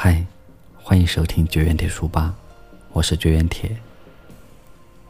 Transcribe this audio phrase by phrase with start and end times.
[0.00, 0.24] 嗨，
[0.80, 2.32] 欢迎收听绝缘铁书吧，
[2.92, 3.76] 我是绝缘铁。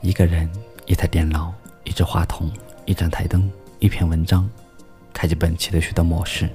[0.00, 0.50] 一个人，
[0.86, 1.52] 一台电脑，
[1.84, 2.50] 一支话筒，
[2.86, 4.48] 一盏台灯，一篇文章，
[5.12, 6.48] 开启本期的许多模式。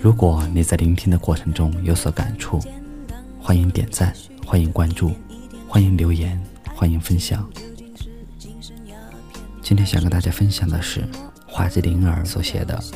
[0.00, 2.58] 如果你在聆听的过程中有所感触，
[3.38, 5.12] 欢迎点赞，欢迎关注，
[5.68, 6.42] 欢迎留言，
[6.74, 7.46] 欢迎分享。
[9.60, 11.06] 今天想跟大家分享的是
[11.46, 12.78] 花季灵儿所写的《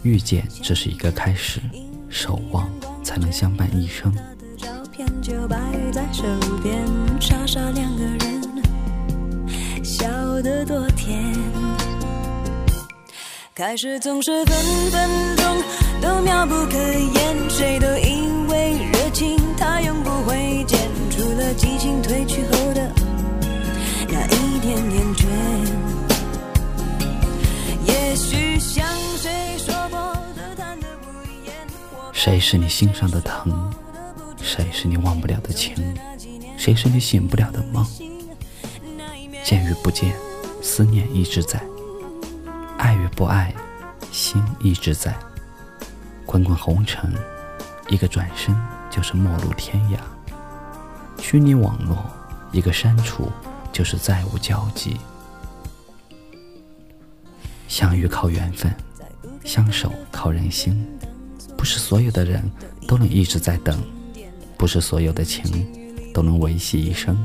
[0.00, 1.60] 遇见只是一个开始，
[2.08, 2.70] 守望
[3.04, 4.12] 才能相伴一生》。
[4.56, 5.56] 照片就摆
[5.92, 6.24] 在手
[6.62, 6.82] 边，
[7.20, 10.08] 傻傻两个人，笑
[10.42, 11.22] 得多甜。
[13.54, 14.56] 开始总是分
[14.90, 15.62] 分钟
[16.00, 20.80] 都妙不可言，谁都以为热情它永不会减，
[21.10, 22.90] 除了激情褪去后的
[24.08, 25.83] 那一点点倦。
[32.24, 33.70] 谁是你心上的疼？
[34.40, 35.74] 谁是你忘不了的情？
[36.56, 37.86] 谁是你醒不了的梦？
[39.44, 40.16] 见与不见，
[40.62, 41.58] 思念一直在；
[42.78, 43.54] 爱与不爱，
[44.10, 45.14] 心一直在。
[46.24, 47.12] 滚滚红尘，
[47.88, 48.56] 一个转身
[48.90, 49.98] 就是陌路天涯；
[51.20, 52.06] 虚拟网络，
[52.52, 53.30] 一个删除
[53.70, 54.96] 就是再无交集。
[57.68, 58.74] 相遇靠缘分，
[59.44, 60.88] 相守靠人心。
[61.64, 62.44] 不是所有的人
[62.86, 63.82] 都能一直在等，
[64.58, 65.66] 不是所有的情
[66.12, 67.16] 都能维系一生。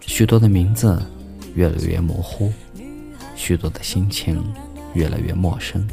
[0.00, 1.00] 许多的名字
[1.54, 2.52] 越来越模糊，
[3.36, 4.42] 许多的心情
[4.94, 5.86] 越来越陌生。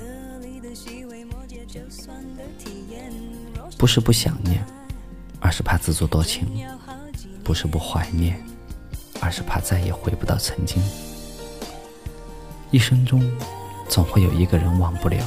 [3.77, 4.65] 不是不想念，
[5.39, 6.43] 而是怕自作多情；
[7.43, 8.43] 不是不怀念，
[9.21, 10.81] 而是怕再也回不到曾经。
[12.71, 13.23] 一生中，
[13.87, 15.23] 总会有一个人忘不了，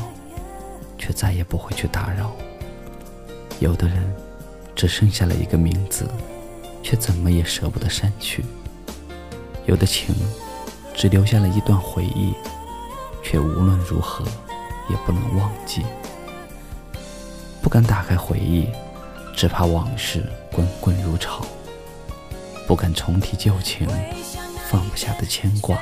[0.98, 2.32] 却再也不会去打扰。
[3.60, 4.14] 有的人，
[4.74, 6.08] 只剩下了一个名字，
[6.82, 8.44] 却怎么也舍不得删去。
[9.66, 10.14] 有的情，
[10.94, 12.34] 只留下了一段回忆，
[13.22, 14.24] 却无论如何
[14.88, 15.82] 也不能忘记。
[17.60, 18.68] 不敢打开回忆，
[19.36, 21.44] 只怕往事滚滚如潮；
[22.66, 23.86] 不敢重提旧情，
[24.70, 25.78] 放不下的牵挂。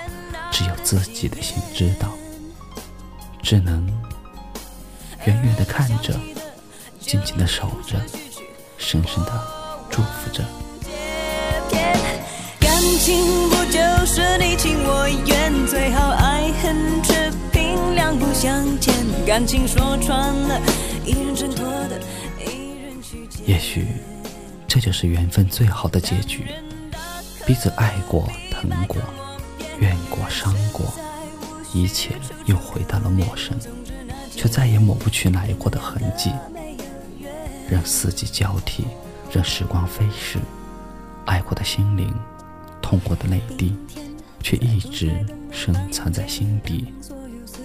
[0.51, 2.09] 只有自己的心知道，
[3.43, 3.87] 只能
[5.27, 6.15] 远远的看着，
[7.01, 8.01] 静静的守着，
[8.79, 9.33] 深深的
[9.91, 10.45] 祝福着。
[12.61, 18.95] 感情不就是你情我愿，最好爱恨持平，两不相欠。
[19.27, 20.61] 感情说穿了，
[21.05, 22.01] 一人挣脱的，
[22.39, 23.49] 一人去捡。
[23.49, 23.89] 也许
[24.69, 26.47] 这就是缘分最好的结局，
[27.45, 28.97] 彼此爱过，疼过。
[29.81, 30.87] 怨过、伤过，
[31.75, 32.13] 一切
[32.47, 33.55] 又回到了陌生，
[34.47, 36.31] 却再也抹不去来过的痕迹。
[37.69, 38.85] 任四季交替，
[39.33, 40.39] 任时光飞逝，
[41.25, 42.15] 爱过的心灵，
[42.81, 43.75] 痛过的泪滴，
[44.41, 46.95] 却一直深藏在心底，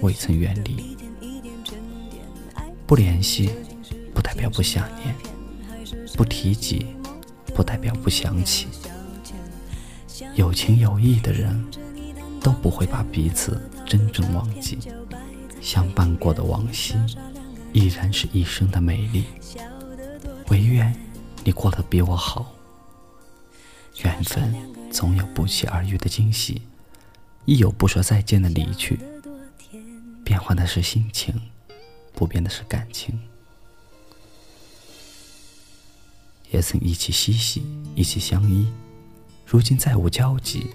[0.02, 0.98] 未曾远离。
[2.88, 3.52] 不联系，
[4.12, 5.14] 不代表不想念；
[6.18, 6.88] 不提及，
[7.54, 8.66] 不代表不想起。
[10.34, 11.64] 有情有义的人。
[12.44, 14.80] 都不会把彼此真正忘记，
[15.62, 16.96] 相伴过的往昔，
[17.72, 19.26] 依然是一生的美丽。
[20.50, 20.94] 唯愿
[21.44, 22.54] 你过得比我好。
[24.04, 24.54] 缘分
[24.92, 26.62] 总有不期而遇的惊喜，
[27.46, 29.00] 亦有不说再见的离去。
[30.24, 31.40] 变换的是心情，
[32.14, 33.20] 不变的是感情。
[36.50, 37.64] 也曾一起嬉戏，
[37.96, 38.68] 一起相依，
[39.46, 40.72] 如今再无交集。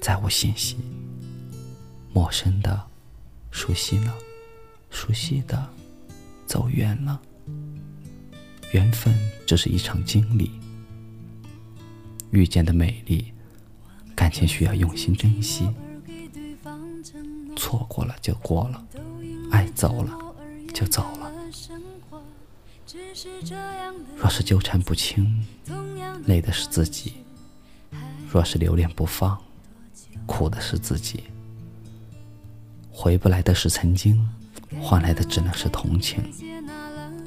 [0.00, 0.76] 再无信息，
[2.12, 2.86] 陌生的，
[3.56, 4.14] 熟悉了，
[4.90, 5.66] 熟悉的，
[6.46, 7.18] 走远了。
[8.72, 10.50] 缘分只是一场经历，
[12.32, 13.32] 遇见的美丽，
[14.14, 15.70] 感情需要用心珍惜。
[17.56, 18.86] 错过了就过了，
[19.50, 20.18] 爱走了
[20.74, 21.32] 就走了。
[24.18, 25.42] 若是纠缠不清，
[26.26, 27.12] 累的是自己；
[28.30, 29.40] 若是留恋不放。
[30.26, 31.24] 苦的是自己，
[32.98, 34.26] 回不来的是曾经，
[34.80, 36.24] 换来的只能是同情。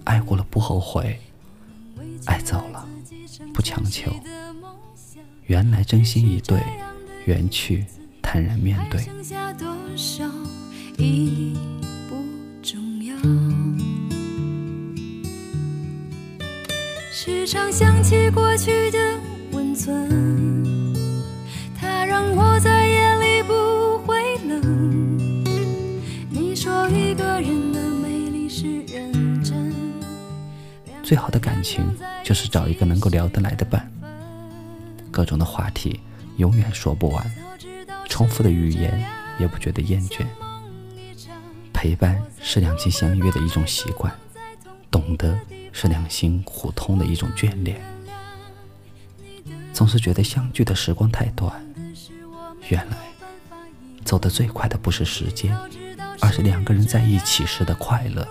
[0.03, 1.19] 爱过了不后悔，
[2.25, 2.83] 爱走了
[3.53, 4.11] 不强求。
[5.45, 6.59] 原来真心以对，
[7.25, 7.85] 缘去
[8.19, 8.99] 坦然面对。
[17.11, 18.97] 时常想起过去的
[19.51, 20.09] 温存。
[21.79, 22.78] 它让我在
[26.89, 29.73] 一个人的美丽是认真，
[31.03, 31.85] 最好的感情
[32.23, 33.91] 就是找一个能够聊得来的伴，
[35.11, 35.99] 各种的话题
[36.37, 37.31] 永远说不完，
[38.07, 39.05] 重复的语言
[39.39, 40.25] 也不觉得厌倦。
[41.71, 44.11] 陪伴是两情相悦的一种习惯，
[44.89, 45.39] 懂得
[45.71, 47.79] 是两心互通的一种眷恋。
[49.71, 51.53] 总是觉得相聚的时光太短，
[52.67, 52.97] 原来
[54.03, 55.55] 走得最快的不是时间，
[56.21, 58.27] 而是两个人在一起时的快乐。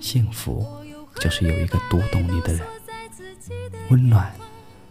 [0.00, 0.66] 幸福
[1.20, 2.66] 就是有一个读懂你的人，
[3.90, 4.32] 温暖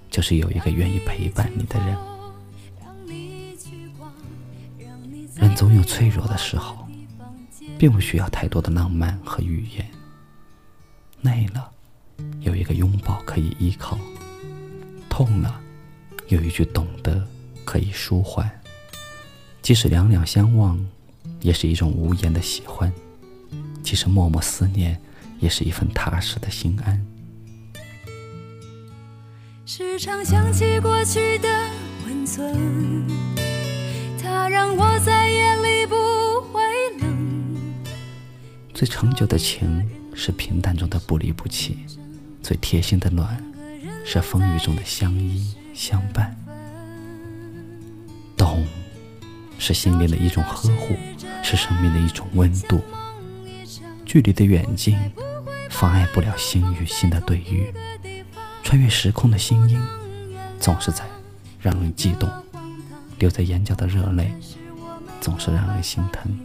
[0.09, 1.97] 就是有一个愿意陪伴你的人。
[5.35, 6.87] 人总有脆弱的时候。
[7.77, 9.87] 并不需要太多的浪漫和语言。
[11.21, 11.69] 累了，
[12.39, 13.95] 有一个拥抱可以依靠；
[15.07, 15.61] 痛了，
[16.27, 17.23] 有一句懂得
[17.63, 18.49] 可以舒缓。
[19.61, 20.83] 即使两两相望，
[21.41, 22.89] 也是一种无言的喜欢；
[23.83, 24.99] 即使默默思念，
[25.39, 27.05] 也是一份踏实的心安。
[29.65, 31.49] 时常想起过去的
[32.05, 33.05] 温存，
[34.21, 35.95] 它让我在夜里不
[36.53, 36.61] 会
[37.01, 37.85] 冷。
[38.73, 41.79] 最长久的情是平淡中的不离不弃，
[42.41, 43.43] 最贴心的暖
[44.05, 46.36] 是风雨中的相依相伴。
[49.67, 50.95] 是心灵的一种呵护，
[51.43, 52.81] 是生命的一种温度。
[54.05, 54.97] 距离的远近，
[55.69, 57.73] 妨碍不了心与心的对遇。
[58.63, 59.77] 穿越时空的心音，
[60.57, 61.03] 总是在
[61.59, 62.29] 让人悸动。
[63.19, 64.31] 留在眼角的热泪，
[65.19, 66.39] 总是让人心疼。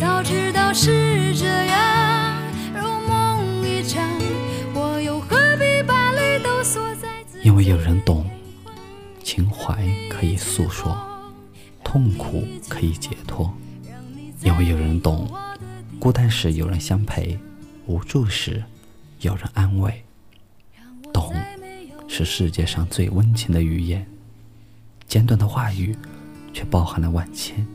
[0.00, 2.42] 早知道是这样，
[2.74, 4.02] 如梦一场，
[4.72, 8.24] 我又何必把泪都锁在因为有人懂，
[9.22, 10.96] 情怀可以诉说，
[11.96, 13.50] 痛苦可以解脱。
[14.42, 15.26] 因为有人懂，
[15.98, 17.38] 孤单时有人相陪，
[17.86, 18.62] 无助时
[19.22, 20.04] 有人安慰。
[21.10, 21.34] 懂，
[22.06, 24.06] 是世界上最温情的语言，
[25.08, 25.96] 简短的话语，
[26.52, 27.66] 却包含了万千。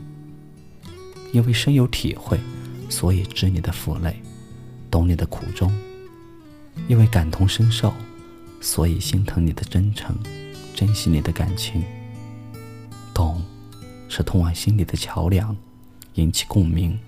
[1.34, 2.40] 因为深有体会，
[2.90, 4.22] 所以知你的负累，
[4.92, 5.68] 懂你的苦衷；
[6.88, 7.92] 因为感同身受，
[8.62, 10.16] 所以心疼你的真诚，
[10.76, 11.84] 珍惜你的感情。
[14.12, 15.56] 是通往心里的桥梁，
[16.16, 17.00] 引起共鸣。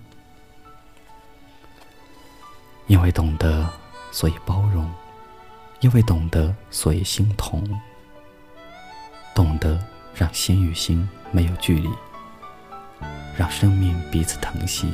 [2.87, 3.69] 因为懂得，
[4.09, 4.85] 所以包容；
[5.81, 7.61] 因为懂得，所以心痛。
[9.35, 9.77] 懂得，
[10.15, 11.89] 让心与心没有距离。
[13.37, 14.93] 让生命彼此疼惜，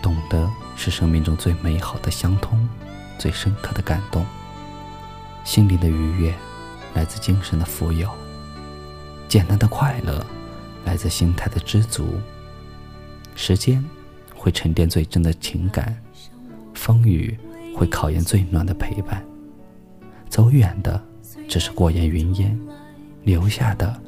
[0.00, 2.68] 懂得是生命中最美好的相通，
[3.18, 4.24] 最深刻的感动。
[5.42, 6.32] 心灵的愉悦
[6.94, 8.08] 来自精神的富有，
[9.26, 10.24] 简单的快乐
[10.84, 12.06] 来自心态的知足。
[13.34, 13.84] 时间
[14.34, 15.96] 会沉淀最真的情感，
[16.74, 17.38] 风雨
[17.74, 19.24] 会考验最暖的陪伴。
[20.28, 21.02] 走远的
[21.48, 22.58] 只是过眼云烟，
[23.24, 24.00] 留下的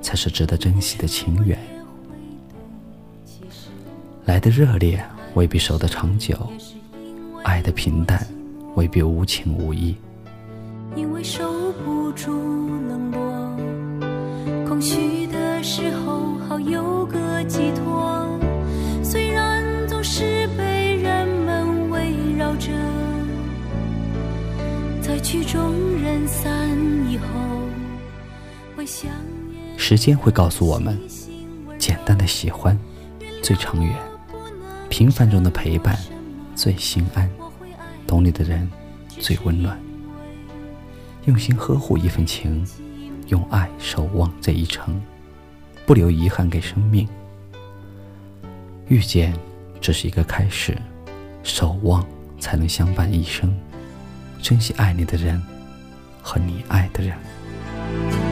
[0.00, 1.58] 才是值得珍惜的情缘。
[4.24, 6.50] 来的热烈未必守得长久，
[7.44, 8.26] 爱的平淡
[8.74, 9.96] 未必无情无义。
[10.96, 11.22] 因为
[17.56, 18.28] 寄托。
[19.02, 22.70] 虽然总是被人们围绕着，
[25.00, 25.72] 在曲终
[26.02, 26.68] 人散
[27.08, 27.24] 以后，
[28.76, 29.10] 会想
[29.50, 29.78] 念。
[29.78, 31.00] 时间会告诉我们，
[31.78, 32.78] 简单的喜欢
[33.42, 33.96] 最长远。
[34.90, 35.98] 平凡中的陪伴
[36.54, 37.26] 最心安，
[38.06, 38.70] 懂你的人
[39.08, 39.80] 最温暖。
[41.24, 42.62] 用心呵护一份情，
[43.28, 45.00] 用爱守望这一程，
[45.86, 47.08] 不留遗憾给生命。
[48.88, 49.32] 遇见
[49.80, 50.76] 只是一个开始，
[51.42, 52.06] 守望
[52.38, 53.52] 才能相伴一生。
[54.40, 55.42] 珍惜爱你的人
[56.22, 58.25] 和你爱的人。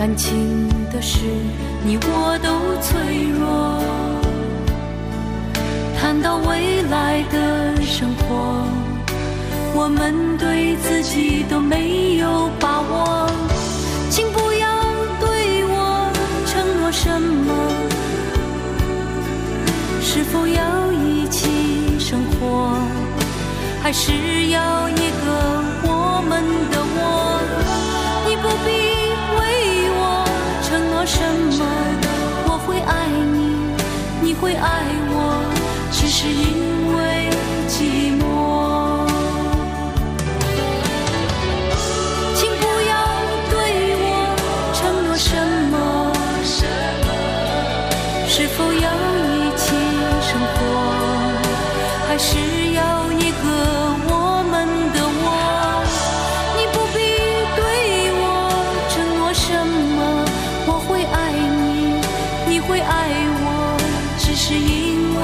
[0.00, 1.26] 感情的事，
[1.84, 2.48] 你我都
[2.80, 3.78] 脆弱。
[6.00, 8.64] 谈到未来的生活，
[9.74, 13.30] 我们对自己都没有把握。
[14.08, 14.66] 请不要
[15.20, 16.10] 对我
[16.46, 17.52] 承诺什么，
[20.00, 22.72] 是否要一起生活？
[23.82, 24.12] 还是
[24.48, 26.79] 要一个我们的
[34.40, 35.44] 会爱我，
[35.92, 36.79] 只是因为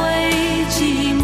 [0.03, 1.16] 为寂寞。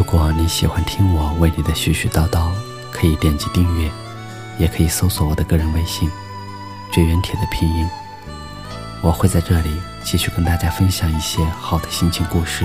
[0.00, 2.48] 如果你喜欢听我为你的絮絮叨叨，
[2.90, 3.90] 可以点击订阅，
[4.58, 6.10] 也可以搜索我的个人微信
[6.90, 7.86] “绝缘铁”的拼音。
[9.02, 12.64] 我会在这里继续跟大家分享一些好的心情故事，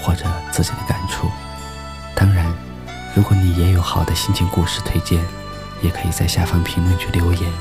[0.00, 1.28] 或者自己的感触。
[2.14, 2.46] 当然，
[3.16, 5.20] 如果你也有好的心情故事推荐，
[5.82, 7.52] 也可以在下方评论区留言。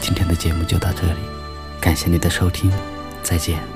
[0.00, 1.18] 今天的节目就到这里，
[1.80, 2.72] 感谢你的收听，
[3.24, 3.75] 再见。